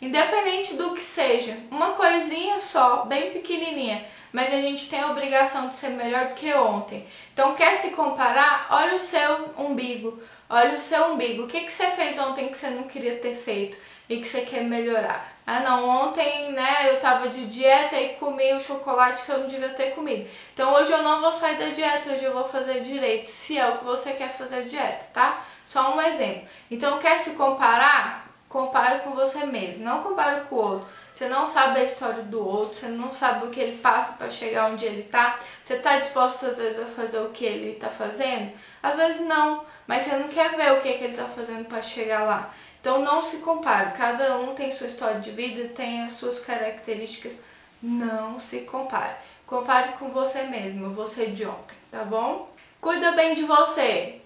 Independente 0.00 0.74
do 0.74 0.94
que 0.94 1.00
seja, 1.00 1.56
uma 1.70 1.92
coisinha 1.92 2.60
só, 2.60 3.06
bem 3.06 3.32
pequenininha, 3.32 4.04
mas 4.30 4.52
a 4.52 4.60
gente 4.60 4.90
tem 4.90 5.00
a 5.00 5.10
obrigação 5.10 5.68
de 5.68 5.74
ser 5.74 5.88
melhor 5.88 6.28
do 6.28 6.34
que 6.34 6.52
ontem. 6.52 7.06
Então, 7.32 7.54
quer 7.54 7.74
se 7.76 7.90
comparar? 7.90 8.66
Olha 8.70 8.94
o 8.94 8.98
seu 8.98 9.54
umbigo, 9.58 10.20
olha 10.50 10.74
o 10.74 10.78
seu 10.78 11.12
umbigo. 11.12 11.44
O 11.44 11.46
que, 11.46 11.60
que 11.60 11.72
você 11.72 11.90
fez 11.90 12.18
ontem 12.18 12.48
que 12.48 12.56
você 12.58 12.68
não 12.68 12.82
queria 12.84 13.16
ter 13.16 13.34
feito 13.34 13.78
e 14.08 14.18
que 14.18 14.28
você 14.28 14.42
quer 14.42 14.62
melhorar? 14.62 15.35
Ah, 15.46 15.60
não, 15.60 15.88
ontem, 15.88 16.50
né, 16.50 16.90
eu 16.90 16.98
tava 16.98 17.28
de 17.28 17.46
dieta 17.46 17.94
e 17.94 18.14
comi 18.14 18.52
o 18.52 18.60
chocolate 18.60 19.22
que 19.22 19.30
eu 19.30 19.38
não 19.38 19.46
devia 19.46 19.68
ter 19.68 19.94
comido. 19.94 20.28
Então 20.52 20.74
hoje 20.74 20.90
eu 20.90 21.04
não 21.04 21.20
vou 21.20 21.30
sair 21.30 21.56
da 21.56 21.68
dieta, 21.68 22.10
hoje 22.10 22.24
eu 22.24 22.32
vou 22.32 22.48
fazer 22.48 22.80
direito, 22.80 23.30
se 23.30 23.56
é 23.56 23.68
o 23.68 23.78
que 23.78 23.84
você 23.84 24.12
quer 24.14 24.30
fazer 24.30 24.64
dieta, 24.64 25.06
tá? 25.12 25.40
Só 25.64 25.94
um 25.94 26.02
exemplo. 26.02 26.48
Então 26.68 26.98
quer 26.98 27.16
se 27.18 27.30
comparar? 27.30 28.26
Compare 28.48 29.00
com 29.00 29.10
você 29.10 29.44
mesmo, 29.46 29.84
não 29.84 30.02
compare 30.02 30.42
com 30.48 30.56
o 30.56 30.58
outro. 30.58 30.88
Você 31.14 31.28
não 31.28 31.46
sabe 31.46 31.80
a 31.80 31.84
história 31.84 32.22
do 32.24 32.46
outro, 32.46 32.74
você 32.74 32.88
não 32.88 33.12
sabe 33.12 33.46
o 33.46 33.50
que 33.50 33.60
ele 33.60 33.78
passa 33.78 34.14
para 34.14 34.28
chegar 34.28 34.70
onde 34.70 34.84
ele 34.84 35.04
tá. 35.04 35.38
Você 35.62 35.76
tá 35.76 35.98
disposto 35.98 36.44
às 36.46 36.58
vezes 36.58 36.80
a 36.80 36.86
fazer 36.86 37.18
o 37.20 37.30
que 37.30 37.44
ele 37.44 37.74
tá 37.74 37.88
fazendo? 37.88 38.52
Às 38.82 38.96
vezes 38.96 39.20
não, 39.26 39.64
mas 39.86 40.02
você 40.02 40.16
não 40.16 40.28
quer 40.28 40.56
ver 40.56 40.72
o 40.72 40.80
que, 40.80 40.92
que 40.92 41.04
ele 41.04 41.16
tá 41.16 41.24
fazendo 41.24 41.66
para 41.66 41.80
chegar 41.80 42.24
lá. 42.24 42.52
Então 42.86 43.00
não 43.00 43.20
se 43.20 43.38
compare, 43.38 43.98
cada 43.98 44.38
um 44.38 44.54
tem 44.54 44.70
sua 44.70 44.86
história 44.86 45.18
de 45.18 45.32
vida, 45.32 45.74
tem 45.74 46.04
as 46.04 46.12
suas 46.12 46.38
características. 46.38 47.40
Não 47.82 48.38
se 48.38 48.60
compare. 48.60 49.16
Compare 49.44 49.94
com 49.94 50.10
você 50.10 50.44
mesmo, 50.44 50.90
você 50.90 51.26
de 51.26 51.44
ontem, 51.44 51.74
tá 51.90 52.04
bom? 52.04 52.48
Cuida 52.80 53.10
bem 53.10 53.34
de 53.34 53.42
você. 53.42 54.20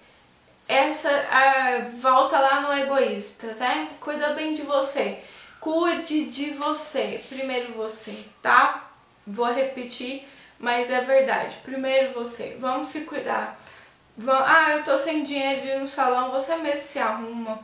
Essa 0.68 1.08
volta 1.98 2.38
lá 2.38 2.60
no 2.60 2.78
egoísta, 2.78 3.46
né? 3.54 3.88
Cuida 3.98 4.34
bem 4.34 4.52
de 4.52 4.60
você. 4.60 5.20
Cuide 5.58 6.26
de 6.26 6.50
você. 6.50 7.24
Primeiro 7.30 7.72
você, 7.72 8.14
tá? 8.42 8.90
Vou 9.26 9.50
repetir, 9.50 10.28
mas 10.58 10.90
é 10.90 11.00
verdade. 11.00 11.56
Primeiro 11.64 12.12
você. 12.12 12.58
Vamos 12.60 12.88
se 12.88 13.00
cuidar. 13.00 13.58
Ah, 14.28 14.72
eu 14.72 14.84
tô 14.84 14.98
sem 14.98 15.22
dinheiro 15.22 15.62
de 15.62 15.68
ir 15.68 15.78
no 15.78 15.86
salão. 15.86 16.30
Você 16.32 16.54
mesmo 16.56 16.82
se 16.82 16.98
arruma 16.98 17.58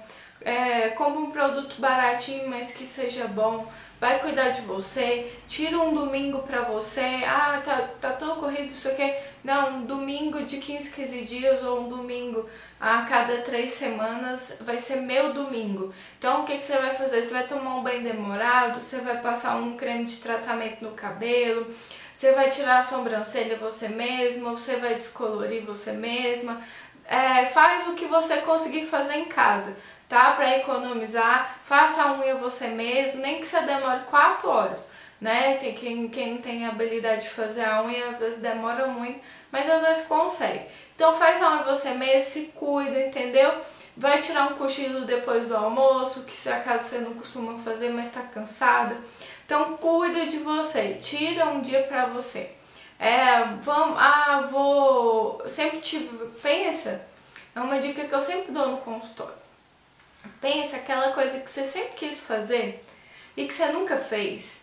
é, 0.47 0.91
compra 0.91 1.19
um 1.19 1.29
produto 1.29 1.75
baratinho, 1.81 2.49
mas 2.49 2.73
que 2.73 2.87
seja 2.87 3.27
bom, 3.27 3.67
vai 4.01 4.21
cuidar 4.21 4.51
de 4.51 4.61
você, 4.61 5.33
tira 5.45 5.77
um 5.77 5.93
domingo 5.93 6.39
pra 6.43 6.63
você, 6.63 7.25
ah, 7.27 7.61
tá, 7.65 7.89
tá 8.01 8.13
tão 8.13 8.37
corrido 8.37 8.69
isso 8.69 8.87
aqui. 8.87 9.13
Não, 9.43 9.79
um 9.79 9.85
domingo 9.85 10.45
de 10.45 10.59
15, 10.59 10.93
15 10.93 11.23
dias 11.23 11.65
ou 11.65 11.81
um 11.81 11.89
domingo 11.89 12.49
a 12.81 13.03
cada 13.03 13.39
três 13.39 13.73
semanas 13.73 14.53
vai 14.61 14.79
ser 14.79 15.01
meu 15.01 15.33
domingo. 15.33 15.93
Então 16.17 16.43
o 16.43 16.45
que, 16.45 16.59
que 16.59 16.63
você 16.63 16.79
vai 16.79 16.95
fazer? 16.95 17.23
Você 17.23 17.33
vai 17.33 17.45
tomar 17.45 17.75
um 17.75 17.83
banho 17.83 18.05
demorado, 18.05 18.81
você 18.81 18.99
vai 18.99 19.21
passar 19.21 19.57
um 19.57 19.77
creme 19.77 20.05
de 20.05 20.19
tratamento 20.19 20.81
no 20.81 20.93
cabelo, 20.93 21.75
você 22.15 22.31
vai 22.31 22.51
tirar 22.51 22.79
a 22.79 22.83
sobrancelha 22.85 23.57
você 23.57 23.89
mesma, 23.89 24.51
você 24.53 24.77
vai 24.77 24.95
descolorir 24.95 25.65
você 25.65 25.91
mesma. 25.91 26.61
É, 27.09 27.47
faz 27.47 27.87
o 27.89 27.95
que 27.95 28.07
você 28.07 28.39
conseguir 28.39 28.85
fazer 28.87 29.15
em 29.15 29.27
casa 29.27 29.77
tá? 30.09 30.33
Para 30.33 30.57
economizar, 30.59 31.59
faça 31.63 32.03
a 32.03 32.13
unha 32.13 32.37
você 32.37 32.69
mesmo, 32.69 33.21
nem 33.21 33.41
que 33.41 33.47
você 33.47 33.61
demore 33.63 34.01
4 34.11 34.49
horas, 34.49 34.85
né? 35.21 35.57
Tem 35.57 35.75
quem, 35.75 36.09
quem 36.09 36.35
não 36.35 36.39
tem 36.39 36.67
habilidade 36.67 37.23
de 37.23 37.31
fazer 37.31 37.65
a 37.65 37.83
unha, 37.83 38.09
às 38.09 38.21
vezes 38.21 38.39
demora 38.39 38.87
muito, 38.87 39.21
mas 39.51 39.69
às 39.71 39.83
vezes 39.83 40.07
consegue. 40.07 40.67
Então 40.95 41.15
faz 41.15 41.43
a 41.43 41.51
unha 41.53 41.63
você 41.65 41.91
mesmo, 41.91 42.31
se 42.31 42.41
cuida, 42.55 43.01
entendeu? 43.01 43.53
Vai 43.97 44.21
tirar 44.21 44.53
um 44.53 44.57
cochilo 44.57 45.07
depois 45.07 45.47
do 45.49 45.57
almoço, 45.57 46.23
que 46.25 46.37
se 46.37 46.51
acaso 46.51 46.89
você 46.89 46.99
não 46.99 47.15
costuma 47.15 47.59
fazer, 47.59 47.91
mas 47.91 48.11
tá 48.11 48.21
cansada. 48.21 48.97
Então 49.45 49.77
cuida 49.79 50.27
de 50.27 50.39
você, 50.39 50.99
tira 51.01 51.47
um 51.47 51.61
dia 51.61 51.83
pra 51.85 52.07
você. 52.07 52.51
É, 52.99 53.45
vamos, 53.61 53.99
ah, 53.99 54.47
vou, 54.51 55.43
sempre 55.47 55.81
tive, 55.81 56.09
pensa, 56.43 57.07
é 57.55 57.61
uma 57.61 57.79
dica 57.79 58.05
que 58.05 58.15
eu 58.15 58.21
sempre 58.21 58.53
dou 58.53 58.69
no 58.69 58.79
consultório 58.79 59.46
Pensa 60.41 60.77
aquela 60.77 61.13
coisa 61.13 61.41
que 61.41 61.51
você 61.51 61.65
sempre 61.65 61.95
quis 61.95 62.21
fazer 62.21 62.81
e 63.37 63.47
que 63.47 63.53
você 63.53 63.67
nunca 63.67 63.97
fez. 63.97 64.59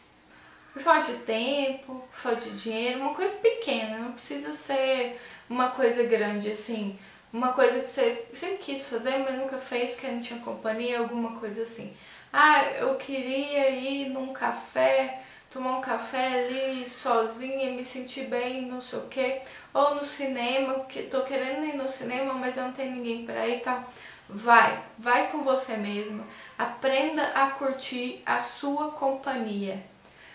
Por 0.73 0.81
falta 0.81 1.11
de 1.11 1.19
tempo, 1.19 2.03
por 2.09 2.17
falta 2.17 2.41
de 2.41 2.57
dinheiro, 2.57 2.99
uma 2.99 3.13
coisa 3.13 3.35
pequena, 3.37 3.99
não 3.99 4.11
precisa 4.13 4.53
ser 4.53 5.19
uma 5.49 5.69
coisa 5.69 6.03
grande 6.03 6.51
assim. 6.51 6.97
Uma 7.31 7.51
coisa 7.51 7.79
que 7.79 7.87
você 7.87 8.25
sempre 8.31 8.57
quis 8.57 8.85
fazer, 8.85 9.17
mas 9.19 9.37
nunca 9.37 9.57
fez 9.57 9.91
porque 9.91 10.07
não 10.07 10.21
tinha 10.21 10.39
companhia, 10.39 10.99
alguma 10.99 11.39
coisa 11.39 11.63
assim. 11.63 11.95
Ah, 12.31 12.63
eu 12.79 12.95
queria 12.95 13.69
ir 13.71 14.09
num 14.09 14.33
café, 14.33 15.21
tomar 15.49 15.77
um 15.77 15.81
café 15.81 16.45
ali 16.45 16.87
sozinha, 16.87 17.71
me 17.71 17.85
sentir 17.85 18.25
bem, 18.25 18.63
não 18.63 18.81
sei 18.81 18.99
o 18.99 19.07
que. 19.07 19.41
Ou 19.73 19.95
no 19.95 20.03
cinema, 20.03 20.85
que 20.85 21.03
tô 21.03 21.21
querendo 21.21 21.65
ir 21.65 21.75
no 21.75 21.87
cinema, 21.87 22.33
mas 22.33 22.57
eu 22.57 22.63
não 22.63 22.71
tenho 22.71 22.91
ninguém 22.91 23.25
pra 23.25 23.47
ir 23.47 23.57
e 23.57 23.61
tal. 23.61 23.83
Vai, 24.29 24.81
vai 24.97 25.27
com 25.31 25.43
você 25.43 25.75
mesma. 25.75 26.23
Aprenda 26.57 27.23
a 27.35 27.51
curtir 27.51 28.21
a 28.25 28.39
sua 28.39 28.91
companhia. 28.91 29.83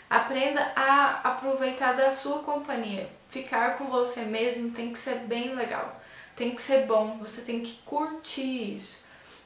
Aprenda 0.08 0.72
a 0.76 1.20
aproveitar 1.24 1.92
da 1.92 2.12
sua 2.12 2.40
companhia. 2.40 3.10
Ficar 3.28 3.76
com 3.76 3.86
você 3.86 4.22
mesmo 4.22 4.70
tem 4.70 4.92
que 4.92 4.98
ser 4.98 5.16
bem 5.20 5.54
legal. 5.54 6.00
Tem 6.36 6.54
que 6.54 6.62
ser 6.62 6.86
bom, 6.86 7.18
você 7.18 7.40
tem 7.40 7.60
que 7.60 7.80
curtir 7.84 8.74
isso. 8.74 8.96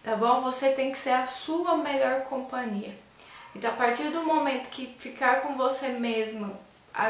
Tá 0.03 0.17
bom? 0.17 0.41
Você 0.41 0.71
tem 0.71 0.93
que 0.93 0.99
ser 0.99 1.11
a 1.11 1.27
sua 1.27 1.77
melhor 1.77 2.23
companhia. 2.23 2.97
Então, 3.55 3.71
a 3.71 3.75
partir 3.75 4.11
do 4.11 4.25
momento 4.25 4.69
que 4.69 4.87
ficar 4.99 5.43
com 5.43 5.55
você 5.55 5.89
mesma 5.89 6.53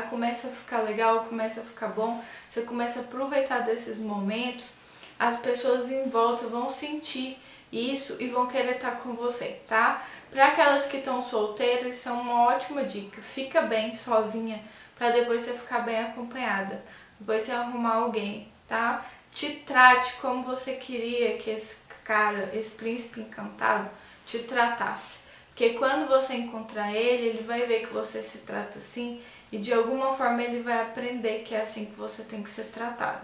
começa 0.08 0.48
a 0.48 0.50
ficar 0.50 0.82
legal, 0.82 1.24
começa 1.24 1.60
a 1.60 1.64
ficar 1.64 1.88
bom, 1.88 2.22
você 2.48 2.62
começa 2.62 3.00
a 3.00 3.02
aproveitar 3.02 3.60
desses 3.60 3.98
momentos, 3.98 4.74
as 5.18 5.38
pessoas 5.40 5.90
em 5.90 6.08
volta 6.08 6.46
vão 6.46 6.68
sentir 6.68 7.38
isso 7.72 8.16
e 8.20 8.28
vão 8.28 8.46
querer 8.46 8.76
estar 8.76 9.00
com 9.02 9.14
você, 9.14 9.60
tá? 9.66 10.04
Para 10.30 10.48
aquelas 10.48 10.86
que 10.86 10.98
estão 10.98 11.22
solteiras, 11.22 11.94
isso 11.94 12.08
é 12.08 12.12
uma 12.12 12.46
ótima 12.48 12.84
dica. 12.84 13.20
Fica 13.22 13.62
bem 13.62 13.94
sozinha 13.94 14.62
para 14.96 15.10
depois 15.10 15.42
você 15.42 15.52
ficar 15.52 15.80
bem 15.80 15.98
acompanhada. 15.98 16.84
Depois 17.18 17.44
você 17.44 17.52
arrumar 17.52 17.96
alguém, 17.96 18.52
tá? 18.68 19.04
Te 19.30 19.50
trate 19.66 20.14
como 20.20 20.42
você 20.42 20.74
queria 20.74 21.36
que 21.38 21.50
esse 21.50 21.76
cara, 22.04 22.50
esse 22.52 22.72
príncipe 22.72 23.20
encantado, 23.20 23.90
te 24.26 24.40
tratasse. 24.40 25.20
Porque 25.48 25.70
quando 25.70 26.08
você 26.08 26.34
encontrar 26.34 26.92
ele, 26.92 27.28
ele 27.28 27.42
vai 27.42 27.66
ver 27.66 27.86
que 27.86 27.92
você 27.92 28.22
se 28.22 28.38
trata 28.38 28.78
assim 28.78 29.20
e 29.50 29.58
de 29.58 29.72
alguma 29.72 30.14
forma 30.14 30.42
ele 30.42 30.62
vai 30.62 30.80
aprender 30.80 31.42
que 31.42 31.54
é 31.54 31.60
assim 31.60 31.84
que 31.84 31.94
você 31.94 32.22
tem 32.22 32.42
que 32.42 32.48
ser 32.50 32.64
tratada. 32.64 33.22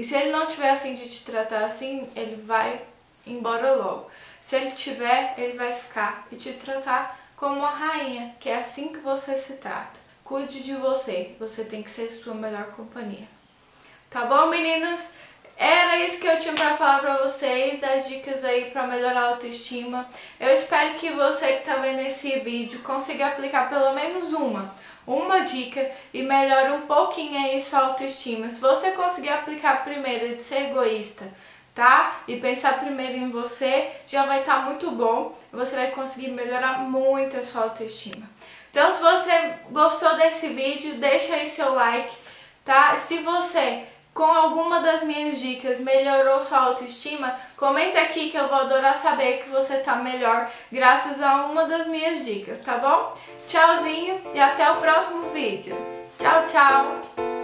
E 0.00 0.02
se 0.02 0.14
ele 0.14 0.32
não 0.32 0.46
tiver 0.46 0.70
a 0.70 0.78
fim 0.78 0.94
de 0.94 1.06
te 1.06 1.22
tratar 1.22 1.66
assim, 1.66 2.08
ele 2.16 2.42
vai 2.46 2.80
embora 3.26 3.74
logo. 3.74 4.10
Se 4.40 4.56
ele 4.56 4.70
tiver, 4.70 5.34
ele 5.36 5.58
vai 5.58 5.74
ficar 5.74 6.26
e 6.32 6.36
te 6.36 6.54
tratar 6.54 7.20
como 7.36 7.58
uma 7.58 7.68
rainha, 7.68 8.34
que 8.40 8.48
é 8.48 8.56
assim 8.56 8.94
que 8.94 8.98
você 9.00 9.36
se 9.36 9.56
trata. 9.56 10.00
Cuide 10.24 10.62
de 10.62 10.72
você, 10.72 11.36
você 11.38 11.64
tem 11.64 11.82
que 11.82 11.90
ser 11.90 12.10
sua 12.10 12.32
melhor 12.32 12.68
companhia. 12.68 13.28
Tá 14.08 14.24
bom, 14.24 14.46
meninas? 14.46 15.12
Era 15.54 15.98
isso 15.98 16.18
que 16.18 16.26
eu 16.26 16.40
tinha 16.40 16.54
para 16.54 16.78
falar 16.78 17.00
para 17.00 17.18
vocês, 17.18 17.80
das 17.80 18.08
dicas 18.08 18.42
aí 18.42 18.70
para 18.70 18.86
melhorar 18.86 19.20
a 19.20 19.28
autoestima. 19.32 20.08
Eu 20.40 20.54
espero 20.54 20.94
que 20.94 21.10
você 21.10 21.56
que 21.56 21.66
tá 21.66 21.76
vendo 21.76 22.00
esse 22.00 22.38
vídeo 22.38 22.80
consiga 22.80 23.26
aplicar 23.26 23.68
pelo 23.68 23.92
menos 23.92 24.32
uma 24.32 24.74
uma 25.06 25.40
dica 25.40 25.90
e 26.12 26.22
melhora 26.22 26.74
um 26.74 26.82
pouquinho 26.82 27.38
aí 27.38 27.60
sua 27.60 27.80
autoestima. 27.80 28.48
Se 28.48 28.60
você 28.60 28.92
conseguir 28.92 29.30
aplicar 29.30 29.72
a 29.72 29.76
primeira 29.78 30.34
de 30.34 30.42
ser 30.42 30.70
egoísta, 30.70 31.30
tá? 31.74 32.20
E 32.28 32.36
pensar 32.36 32.78
primeiro 32.78 33.16
em 33.16 33.30
você, 33.30 33.90
já 34.06 34.26
vai 34.26 34.40
estar 34.40 34.56
tá 34.56 34.62
muito 34.62 34.90
bom. 34.90 35.36
Você 35.52 35.74
vai 35.74 35.90
conseguir 35.90 36.30
melhorar 36.30 36.78
muito 36.80 37.36
a 37.36 37.42
sua 37.42 37.62
autoestima. 37.64 38.28
Então, 38.70 38.90
se 38.94 39.02
você 39.02 39.54
gostou 39.70 40.16
desse 40.16 40.48
vídeo, 40.48 40.94
deixa 40.94 41.34
aí 41.34 41.48
seu 41.48 41.74
like, 41.74 42.14
tá? 42.64 42.94
Se 42.94 43.18
você 43.18 43.84
com 44.20 44.26
alguma 44.26 44.80
das 44.80 45.02
minhas 45.02 45.40
dicas 45.40 45.80
melhorou 45.80 46.42
sua 46.42 46.58
autoestima, 46.58 47.34
comenta 47.56 47.98
aqui 48.02 48.28
que 48.28 48.36
eu 48.36 48.48
vou 48.48 48.58
adorar 48.58 48.94
saber 48.94 49.38
que 49.38 49.48
você 49.48 49.78
tá 49.78 49.96
melhor 49.96 50.46
graças 50.70 51.22
a 51.22 51.46
uma 51.46 51.64
das 51.64 51.86
minhas 51.86 52.22
dicas, 52.26 52.60
tá 52.60 52.76
bom? 52.76 53.14
Tchauzinho 53.48 54.20
e 54.34 54.38
até 54.38 54.70
o 54.72 54.76
próximo 54.76 55.30
vídeo. 55.30 55.74
Tchau, 56.18 56.44
tchau! 56.46 57.39